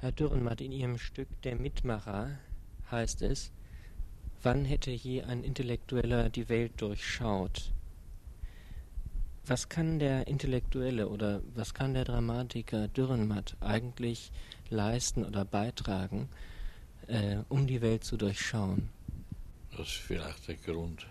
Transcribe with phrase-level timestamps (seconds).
[0.00, 2.38] Herr Dürrenmatt, in Ihrem Stück Der Mitmacher
[2.88, 3.50] heißt es,
[4.44, 7.72] wann hätte je ein Intellektueller die Welt durchschaut?
[9.44, 14.30] Was kann der Intellektuelle oder was kann der Dramatiker Dürrenmatt eigentlich
[14.70, 16.28] leisten oder beitragen,
[17.08, 18.90] äh, um die Welt zu durchschauen?
[19.76, 21.08] Das ist vielleicht der Grund,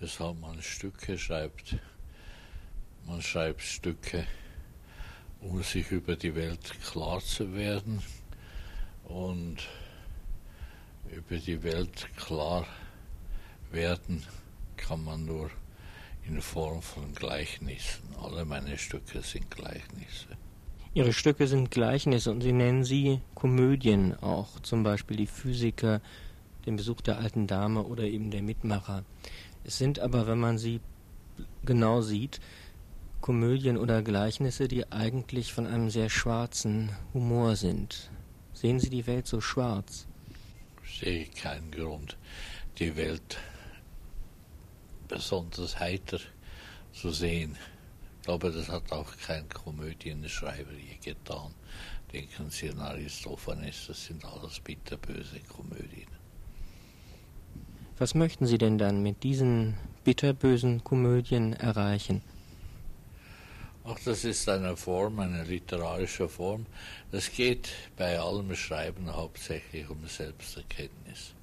[0.00, 1.78] weshalb man Stücke schreibt.
[3.06, 4.26] Man schreibt Stücke,
[5.42, 8.02] um sich über die Welt klar zu werden
[9.04, 9.58] und
[11.10, 12.66] über die Welt klar
[13.70, 14.24] werden
[14.76, 15.50] kann man nur
[16.26, 18.02] in Form von Gleichnissen.
[18.20, 20.28] Alle meine Stücke sind Gleichnisse.
[20.94, 26.00] Ihre Stücke sind Gleichnisse und Sie nennen sie Komödien auch, zum Beispiel die Physiker,
[26.66, 29.04] den Besuch der alten Dame oder eben der Mitmacher.
[29.64, 30.80] Es sind aber, wenn man sie
[31.64, 32.40] genau sieht,
[33.22, 38.10] Komödien oder Gleichnisse, die eigentlich von einem sehr schwarzen Humor sind.
[38.52, 40.08] Sehen Sie die Welt so schwarz?
[40.84, 42.18] Ich sehe keinen Grund,
[42.80, 43.38] die Welt
[45.06, 46.18] besonders heiter
[46.92, 47.56] zu sehen.
[48.18, 51.54] Ich glaube, das hat auch kein Komödienschreiber je getan.
[52.12, 56.08] Denken Sie an Aristophanes, das sind alles bitterböse Komödien.
[57.98, 62.20] Was möchten Sie denn dann mit diesen bitterbösen Komödien erreichen?
[63.84, 66.66] Auch das ist eine Form, eine literarische Form.
[67.10, 71.34] Es geht bei allem Schreiben hauptsächlich um Selbsterkenntnis,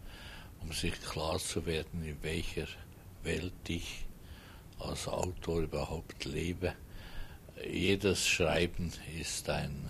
[0.61, 2.67] um sich klar zu werden, in welcher
[3.23, 4.05] Welt ich
[4.79, 6.73] als Autor überhaupt lebe.
[7.69, 9.89] Jedes Schreiben ist ein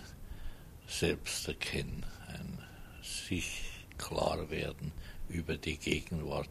[0.88, 2.58] Selbsterkennen, ein
[3.04, 3.62] sich
[4.00, 4.92] klar werden
[5.30, 6.50] über die Gegenwart.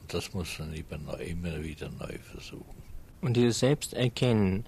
[0.00, 2.82] Und das muss man immer wieder neu versuchen.
[3.20, 4.64] Und dieses Selbsterkennen,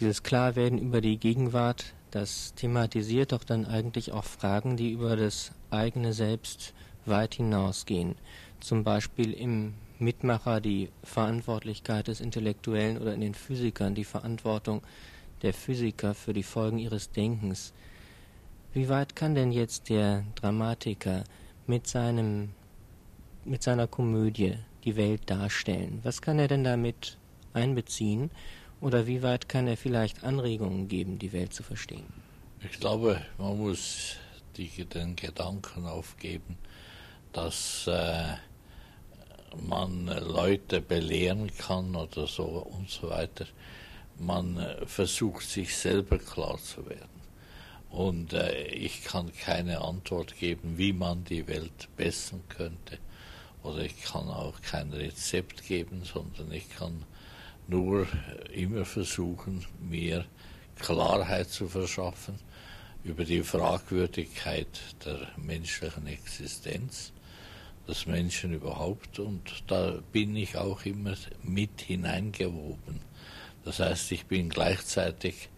[0.00, 5.52] dieses Klarwerden über die Gegenwart, das thematisiert doch dann eigentlich auch Fragen, die über das
[5.70, 6.72] eigene Selbst
[7.06, 8.16] weit hinausgehen.
[8.60, 14.82] Zum Beispiel im Mitmacher die Verantwortlichkeit des Intellektuellen oder in den Physikern die Verantwortung
[15.42, 17.72] der Physiker für die Folgen ihres Denkens.
[18.72, 21.24] Wie weit kann denn jetzt der Dramatiker
[21.66, 22.50] mit seinem
[23.44, 26.00] mit seiner Komödie die Welt darstellen?
[26.02, 27.18] Was kann er denn damit
[27.52, 28.30] einbeziehen?
[28.80, 32.06] Oder wie weit kann er vielleicht Anregungen geben, die Welt zu verstehen?
[32.62, 34.16] Ich glaube, man muss
[34.56, 36.56] die, den Gedanken aufgeben,
[37.32, 38.34] dass äh,
[39.68, 43.46] man Leute belehren kann oder so und so weiter.
[44.18, 47.08] Man äh, versucht sich selber klar zu werden.
[47.90, 52.98] Und äh, ich kann keine Antwort geben, wie man die Welt bessern könnte.
[53.62, 57.04] Oder ich kann auch kein Rezept geben, sondern ich kann
[57.70, 58.06] nur
[58.52, 60.26] immer versuchen, mir
[60.78, 62.34] Klarheit zu verschaffen
[63.04, 64.68] über die Fragwürdigkeit
[65.04, 67.12] der menschlichen Existenz,
[67.88, 69.18] des Menschen überhaupt.
[69.18, 73.00] Und da bin ich auch immer mit hineingewoben.
[73.64, 75.48] Das heißt, ich bin gleichzeitig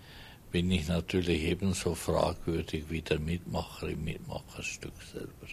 [0.50, 5.46] bin ich natürlich ebenso fragwürdig wie der Mitmacher im Mitmacherstück selber.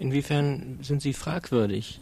[0.00, 2.00] Inwiefern sind Sie fragwürdig?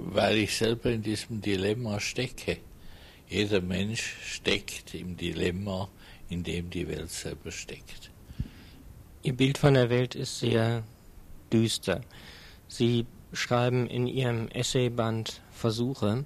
[0.00, 2.58] Weil ich selber in diesem Dilemma stecke.
[3.28, 5.88] Jeder Mensch steckt im Dilemma,
[6.28, 8.10] in dem die Welt selber steckt.
[9.22, 10.82] Ihr Bild von der Welt ist sehr
[11.52, 12.00] düster.
[12.68, 16.24] Sie schreiben in Ihrem Essayband Versuche,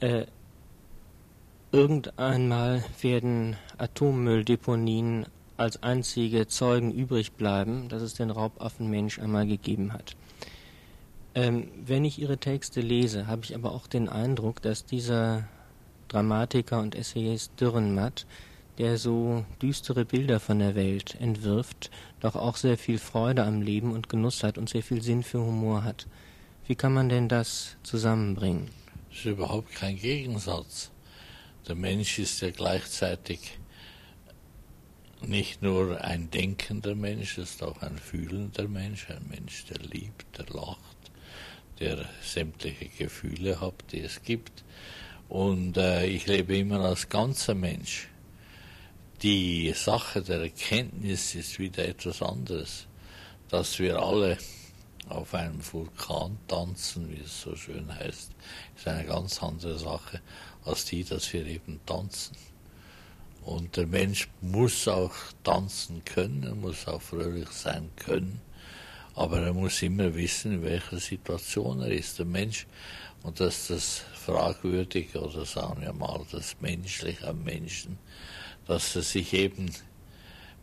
[0.00, 0.26] äh,
[1.70, 5.26] irgendeinmal werden Atommülldeponien
[5.56, 10.16] als einzige Zeugen übrig bleiben, dass es den Raubaffenmensch einmal gegeben hat.
[11.34, 15.48] Ähm, wenn ich Ihre Texte lese, habe ich aber auch den Eindruck, dass dieser
[16.08, 18.26] Dramatiker und Essayist Dürrenmatt,
[18.78, 21.90] der so düstere Bilder von der Welt entwirft,
[22.20, 25.40] doch auch sehr viel Freude am Leben und Genuss hat und sehr viel Sinn für
[25.40, 26.06] Humor hat.
[26.66, 28.68] Wie kann man denn das zusammenbringen?
[29.08, 30.90] Das ist überhaupt kein Gegensatz.
[31.66, 33.58] Der Mensch ist ja gleichzeitig
[35.20, 40.46] nicht nur ein denkender Mensch, ist auch ein fühlender Mensch, ein Mensch, der liebt, der
[40.54, 40.96] lacht,
[41.82, 44.62] der sämtliche Gefühle hat, die es gibt.
[45.28, 48.08] Und äh, ich lebe immer als ganzer Mensch.
[49.22, 52.86] Die Sache der Erkenntnis ist wieder etwas anderes.
[53.48, 54.38] Dass wir alle
[55.08, 58.30] auf einem Vulkan tanzen, wie es so schön heißt,
[58.76, 60.20] ist eine ganz andere Sache
[60.64, 62.36] als die, dass wir eben tanzen.
[63.42, 68.40] Und der Mensch muss auch tanzen können, muss auch fröhlich sein können.
[69.14, 72.66] Aber er muss immer wissen, in welcher Situation er ist, der Mensch.
[73.22, 77.98] Und dass das Fragwürdige oder sagen wir mal das Menschliche am Menschen,
[78.66, 79.70] dass er sich eben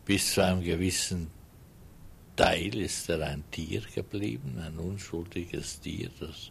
[0.04, 1.30] bis zu einem gewissen
[2.36, 6.50] Teil ist er ein Tier geblieben, ein unschuldiges Tier, das,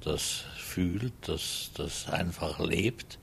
[0.00, 3.20] das fühlt, das, das einfach lebt.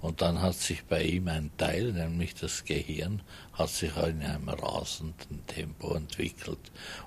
[0.00, 3.22] Und dann hat sich bei ihm ein Teil, nämlich das Gehirn,
[3.54, 6.58] hat sich in einem rasenden Tempo entwickelt.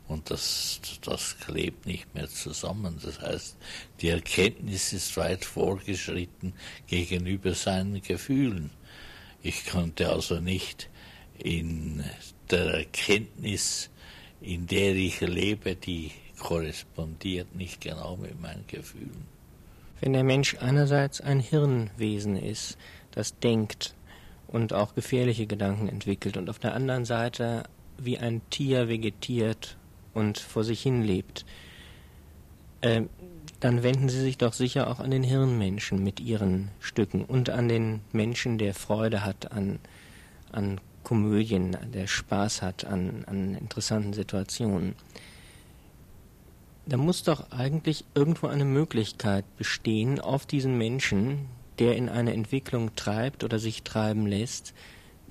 [0.07, 2.99] Und das, das klebt nicht mehr zusammen.
[3.03, 3.57] Das heißt,
[4.01, 6.53] die Erkenntnis ist weit vorgeschritten
[6.87, 8.71] gegenüber seinen Gefühlen.
[9.43, 10.89] Ich konnte also nicht
[11.37, 12.03] in
[12.49, 13.89] der Erkenntnis,
[14.41, 19.36] in der ich lebe, die korrespondiert nicht genau mit meinen Gefühlen.
[19.99, 22.77] Wenn der Mensch einerseits ein Hirnwesen ist,
[23.11, 23.95] das denkt
[24.47, 27.63] und auch gefährliche Gedanken entwickelt und auf der anderen Seite
[27.97, 29.75] wie ein Tier vegetiert
[30.13, 31.45] und vor sich hin lebt,
[32.81, 33.03] äh,
[33.59, 37.67] dann wenden Sie sich doch sicher auch an den Hirnmenschen mit Ihren Stücken und an
[37.67, 39.79] den Menschen, der Freude hat an,
[40.51, 44.93] an Komödien, der Spaß hat an, an interessanten Situationen
[46.87, 51.49] da muss doch eigentlich irgendwo eine Möglichkeit bestehen, auf diesen Menschen,
[51.79, 54.73] der in eine Entwicklung treibt oder sich treiben lässt,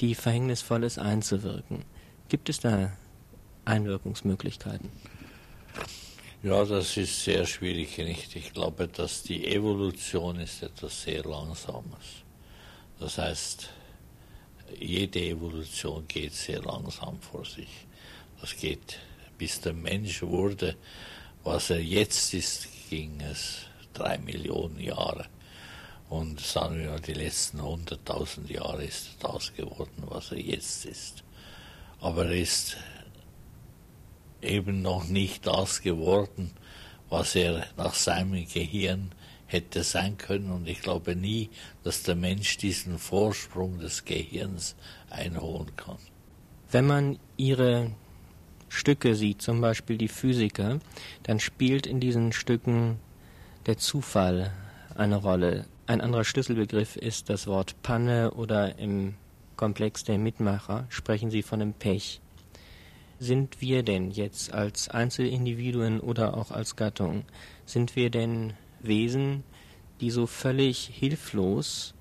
[0.00, 1.84] die verhängnisvoll ist, einzuwirken.
[2.28, 2.92] Gibt es da
[3.64, 4.90] Einwirkungsmöglichkeiten?
[6.42, 7.96] Ja, das ist sehr schwierig.
[7.98, 8.36] Nicht?
[8.36, 12.22] Ich glaube, dass die Evolution ist etwas sehr Langsames.
[13.00, 13.70] Das heißt,
[14.78, 17.86] jede Evolution geht sehr langsam vor sich.
[18.40, 18.98] Das geht,
[19.38, 20.76] bis der Mensch wurde,
[21.46, 23.58] was er jetzt ist, ging es
[23.92, 25.26] drei Millionen Jahre.
[26.08, 31.22] Und sagen wir mal, die letzten hunderttausend Jahre ist das geworden, was er jetzt ist.
[32.00, 32.76] Aber er ist
[34.42, 36.50] eben noch nicht das geworden,
[37.08, 39.12] was er nach seinem Gehirn
[39.46, 40.50] hätte sein können.
[40.50, 41.50] Und ich glaube nie,
[41.84, 44.74] dass der Mensch diesen Vorsprung des Gehirns
[45.10, 45.98] einholen kann.
[46.72, 47.92] Wenn man ihre
[48.76, 50.78] Stücke sieht, zum Beispiel die Physiker,
[51.22, 52.98] dann spielt in diesen Stücken
[53.64, 54.52] der Zufall
[54.94, 55.64] eine Rolle.
[55.86, 59.14] Ein anderer Schlüsselbegriff ist das Wort Panne oder im
[59.56, 62.20] Komplex der Mitmacher sprechen sie von dem Pech.
[63.18, 67.24] Sind wir denn jetzt als Einzelindividuen oder auch als Gattung,
[67.64, 69.42] sind wir denn Wesen,
[70.02, 71.94] die so völlig hilflos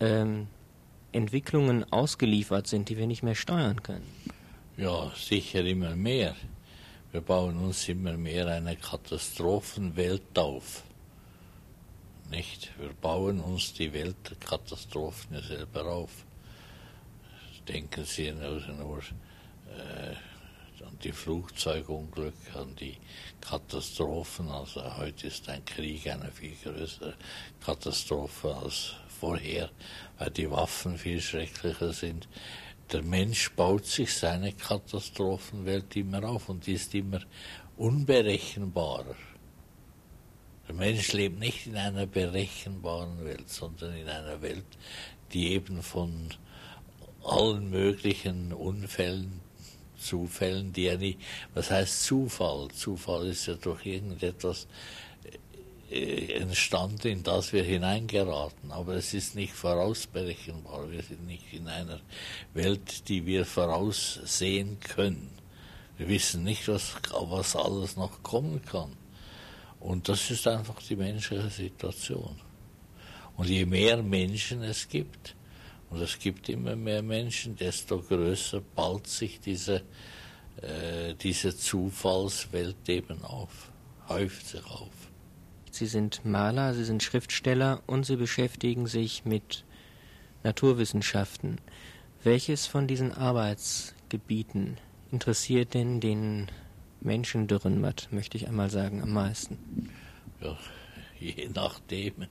[0.00, 0.48] ähm,
[1.12, 4.33] Entwicklungen ausgeliefert sind, die wir nicht mehr steuern können?
[4.76, 6.34] Ja, sicher immer mehr.
[7.12, 10.82] Wir bauen uns immer mehr eine Katastrophenwelt auf.
[12.28, 12.72] Nicht?
[12.80, 16.10] Wir bauen uns die Weltkatastrophen selber auf.
[17.68, 22.96] Denken Sie nur, nur äh, an die Flugzeugunglücke, an die
[23.40, 24.48] Katastrophen.
[24.48, 27.14] Also heute ist ein Krieg eine viel größere
[27.64, 29.70] Katastrophe als vorher,
[30.18, 32.26] weil die Waffen viel schrecklicher sind
[32.92, 37.20] der Mensch baut sich seine Katastrophenwelt immer auf und die ist immer
[37.76, 39.16] unberechenbarer.
[40.68, 44.64] Der Mensch lebt nicht in einer berechenbaren Welt, sondern in einer Welt,
[45.32, 46.28] die eben von
[47.22, 49.40] allen möglichen Unfällen,
[49.96, 51.18] Zufällen, die er nicht,
[51.54, 52.68] was heißt Zufall?
[52.72, 54.66] Zufall ist ja durch irgendetwas
[55.94, 58.72] äh, entstanden, in das wir hineingeraten.
[58.72, 60.90] Aber es ist nicht vorausberechenbar.
[60.90, 62.00] Wir sind nicht in einer
[62.52, 65.30] Welt, die wir voraussehen können.
[65.96, 68.96] Wir wissen nicht, was, was alles noch kommen kann.
[69.78, 72.40] Und das ist einfach die menschliche Situation.
[73.36, 75.36] Und je mehr Menschen es gibt,
[75.90, 79.82] und es gibt immer mehr Menschen, desto größer ballt sich diese,
[80.60, 83.70] äh, diese Zufallswelt eben auf,
[84.08, 84.90] häuft sich auf.
[85.74, 89.64] Sie sind Maler, Sie sind Schriftsteller und Sie beschäftigen sich mit
[90.44, 91.58] Naturwissenschaften.
[92.22, 94.76] Welches von diesen Arbeitsgebieten
[95.10, 96.46] interessiert denn den
[97.00, 99.90] Menschen Dürrenmatt, möchte ich einmal sagen, am meisten?
[100.40, 100.56] Ja,
[101.18, 102.28] je nachdem.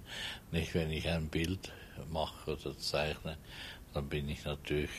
[0.53, 1.69] Nicht, wenn ich ein Bild
[2.13, 3.37] mache oder zeichne,
[3.93, 4.89] dann bin ich natürlich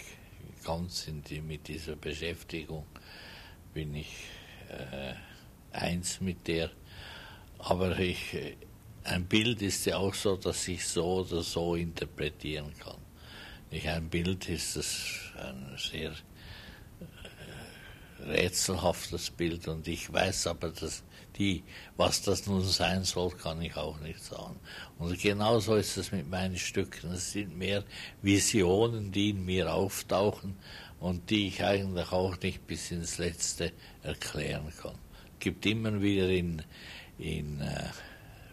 [0.66, 2.84] ganz in die, mit dieser Beschäftigung,
[3.72, 4.12] bin ich
[4.68, 5.14] äh,
[5.72, 6.70] eins mit der
[7.66, 8.36] aber ich,
[9.04, 12.98] ein Bild ist ja auch so, dass ich so oder so interpretieren kann.
[13.70, 16.12] Nicht ein Bild ist es ein sehr
[17.00, 21.02] äh, rätselhaftes Bild und ich weiß aber, dass
[21.36, 21.64] die,
[21.96, 24.60] was das nun sein soll, kann ich auch nicht sagen.
[24.98, 27.12] Und genauso ist es mit meinen Stücken.
[27.12, 27.82] Es sind mehr
[28.22, 30.56] Visionen, die in mir auftauchen
[31.00, 34.98] und die ich eigentlich auch nicht bis ins Letzte erklären kann.
[35.32, 36.62] Es gibt immer wieder in,
[37.18, 37.90] in äh,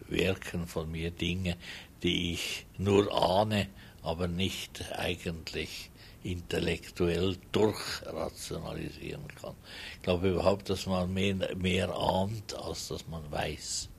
[0.07, 1.57] Werken von mir Dinge,
[2.03, 3.67] die ich nur ahne,
[4.03, 5.89] aber nicht eigentlich
[6.23, 9.55] intellektuell durchrationalisieren kann.
[9.95, 13.89] Ich glaube überhaupt, dass man mehr, mehr ahnt, als dass man weiß.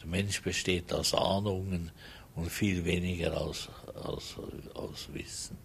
[0.00, 1.90] Der Mensch besteht aus Ahnungen
[2.36, 4.36] und viel weniger aus, aus,
[4.74, 5.58] aus Wissen.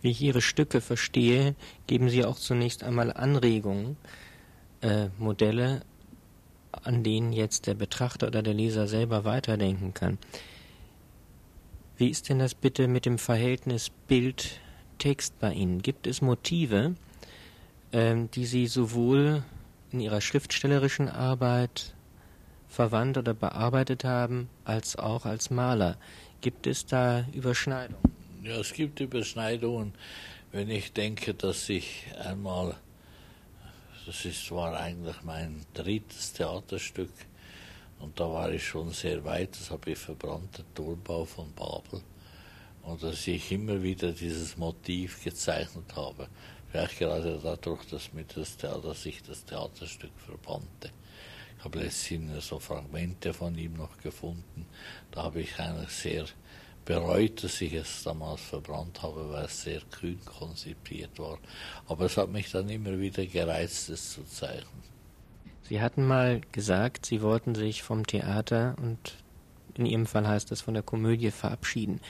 [0.00, 1.54] Wie ich Ihre Stücke verstehe,
[1.86, 3.98] geben Sie auch zunächst einmal Anregungen,
[4.80, 5.82] äh, Modelle,
[6.72, 10.18] an denen jetzt der Betrachter oder der Leser selber weiterdenken kann.
[11.96, 15.82] Wie ist denn das bitte mit dem Verhältnis Bild-Text bei Ihnen?
[15.82, 16.94] Gibt es Motive,
[17.92, 19.42] ähm, die Sie sowohl
[19.92, 21.94] in Ihrer schriftstellerischen Arbeit
[22.68, 25.98] verwandt oder bearbeitet haben, als auch als Maler?
[26.40, 28.00] Gibt es da Überschneidungen?
[28.42, 29.92] Ja, es gibt Überschneidungen.
[30.52, 32.76] Wenn ich denke, dass ich einmal,
[34.06, 37.12] das ist, war eigentlich mein drittes Theaterstück,
[38.00, 42.00] und da war ich schon sehr weit, das habe ich verbrannt, der Turmbau von Babel.
[42.82, 46.28] Und dass ich immer wieder dieses Motiv gezeichnet habe.
[46.70, 50.90] Vielleicht gerade dadurch, dass, mit das Theater, dass ich das Theaterstück verbannte.
[51.58, 54.66] Ich habe letztens so Fragmente von ihm noch gefunden.
[55.10, 56.24] Da habe ich eigentlich sehr
[56.84, 61.38] bereut, dass ich es damals verbrannt habe, weil es sehr kühn konzipiert war.
[61.88, 64.90] Aber es hat mich dann immer wieder gereizt, es zu zeichnen.
[65.62, 69.16] Sie hatten mal gesagt, Sie wollten sich vom Theater und
[69.76, 72.00] in Ihrem Fall heißt das von der Komödie verabschieden.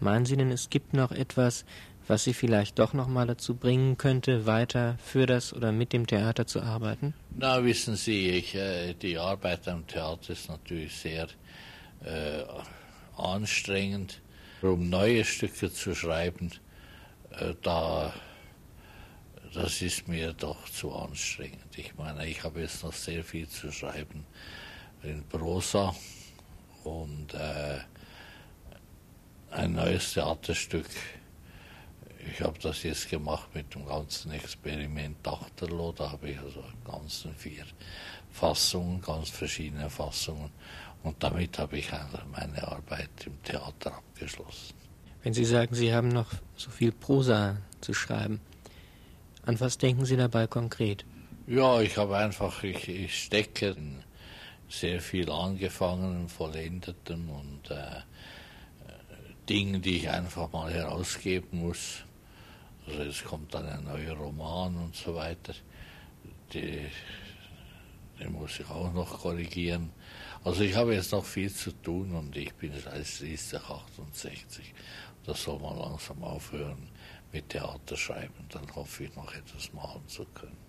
[0.00, 1.64] Meinen Sie denn, es gibt noch etwas,
[2.06, 6.06] was Sie vielleicht doch noch mal dazu bringen könnte, weiter für das oder mit dem
[6.06, 7.14] Theater zu arbeiten?
[7.36, 11.26] Na, wissen Sie, ich, äh, die Arbeit am Theater ist natürlich sehr
[12.04, 12.44] äh,
[13.18, 14.20] anstrengend.
[14.62, 16.50] Um neue Stücke zu schreiben,
[17.30, 18.12] äh, da
[19.54, 21.76] das ist mir doch zu anstrengend.
[21.76, 24.26] Ich meine, ich habe jetzt noch sehr viel zu schreiben
[25.02, 25.94] in Prosa
[26.84, 27.78] und äh,
[29.50, 30.88] ein neues Theaterstück.
[32.30, 35.92] Ich habe das jetzt gemacht mit dem ganzen Experiment Achterloh.
[35.92, 37.64] Da habe ich also ganzen vier
[38.30, 40.50] Fassungen, ganz verschiedene Fassungen.
[41.02, 41.90] Und damit habe ich
[42.32, 44.74] meine Arbeit im Theater abgeschlossen.
[45.22, 48.40] Wenn Sie sagen, Sie haben noch so viel Prosa zu schreiben,
[49.44, 51.04] an was denken Sie dabei konkret?
[51.46, 54.02] Ja, ich habe einfach, ich, ich stecke in
[54.68, 58.02] sehr viel angefangenen, vollendeten und äh,
[59.48, 62.04] Dingen, die ich einfach mal herausgeben muss.
[62.86, 65.54] Also es kommt dann ein neuer Roman und so weiter.
[66.52, 66.86] Die,
[68.20, 69.90] den muss ich auch noch korrigieren.
[70.44, 74.74] Also ich habe jetzt noch viel zu tun und ich bin schließlich 68.
[75.24, 76.88] Das soll man langsam aufhören
[77.32, 78.46] mit Theater schreiben.
[78.50, 80.67] Dann hoffe ich noch etwas machen zu können.